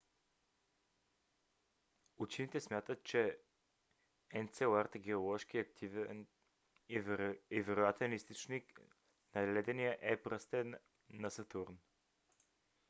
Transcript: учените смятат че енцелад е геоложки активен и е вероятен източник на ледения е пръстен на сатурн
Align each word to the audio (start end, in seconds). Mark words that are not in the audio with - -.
учените 2.17 2.61
смятат 2.61 3.03
че 3.03 3.37
енцелад 4.31 4.95
е 4.95 4.99
геоложки 4.99 5.57
активен 5.59 6.27
и 6.89 6.97
е 7.51 7.61
вероятен 7.61 8.13
източник 8.13 8.81
на 9.35 9.53
ледения 9.53 9.97
е 10.01 10.21
пръстен 10.21 10.75
на 11.09 11.29
сатурн 11.29 11.77